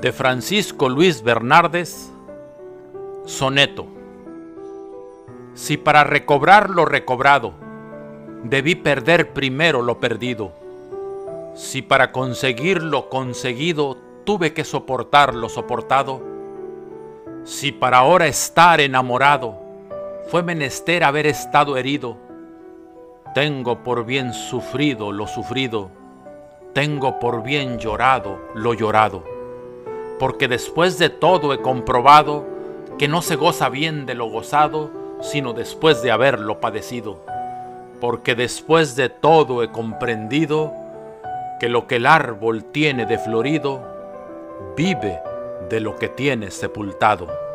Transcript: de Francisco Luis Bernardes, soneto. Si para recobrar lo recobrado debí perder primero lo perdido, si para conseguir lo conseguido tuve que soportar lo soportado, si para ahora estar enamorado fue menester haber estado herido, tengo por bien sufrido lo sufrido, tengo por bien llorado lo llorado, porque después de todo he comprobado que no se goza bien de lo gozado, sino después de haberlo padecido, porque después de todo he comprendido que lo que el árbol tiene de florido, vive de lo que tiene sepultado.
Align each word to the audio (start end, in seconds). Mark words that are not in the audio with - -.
de 0.00 0.12
Francisco 0.12 0.88
Luis 0.88 1.22
Bernardes, 1.22 2.12
soneto. 3.24 3.86
Si 5.54 5.76
para 5.76 6.04
recobrar 6.04 6.70
lo 6.70 6.84
recobrado 6.84 7.52
debí 8.44 8.76
perder 8.76 9.32
primero 9.32 9.82
lo 9.82 9.98
perdido, 9.98 10.52
si 11.54 11.82
para 11.82 12.12
conseguir 12.12 12.80
lo 12.80 13.08
conseguido 13.08 13.96
tuve 14.24 14.54
que 14.54 14.62
soportar 14.62 15.34
lo 15.34 15.48
soportado, 15.48 16.22
si 17.42 17.72
para 17.72 17.98
ahora 17.98 18.28
estar 18.28 18.80
enamorado 18.80 19.58
fue 20.28 20.44
menester 20.44 21.02
haber 21.02 21.26
estado 21.26 21.76
herido, 21.76 22.16
tengo 23.34 23.82
por 23.82 24.04
bien 24.04 24.32
sufrido 24.32 25.10
lo 25.10 25.26
sufrido, 25.26 25.90
tengo 26.72 27.18
por 27.18 27.42
bien 27.42 27.78
llorado 27.80 28.38
lo 28.54 28.74
llorado, 28.74 29.37
porque 30.18 30.48
después 30.48 30.98
de 30.98 31.10
todo 31.10 31.52
he 31.52 31.60
comprobado 31.60 32.44
que 32.98 33.08
no 33.08 33.22
se 33.22 33.36
goza 33.36 33.68
bien 33.68 34.06
de 34.06 34.14
lo 34.14 34.26
gozado, 34.26 34.90
sino 35.20 35.52
después 35.52 36.02
de 36.02 36.10
haberlo 36.10 36.60
padecido, 36.60 37.20
porque 38.00 38.34
después 38.34 38.96
de 38.96 39.08
todo 39.08 39.62
he 39.62 39.70
comprendido 39.70 40.72
que 41.60 41.68
lo 41.68 41.86
que 41.86 41.96
el 41.96 42.06
árbol 42.06 42.64
tiene 42.64 43.06
de 43.06 43.18
florido, 43.18 43.82
vive 44.76 45.20
de 45.68 45.80
lo 45.80 45.96
que 45.96 46.08
tiene 46.08 46.50
sepultado. 46.50 47.47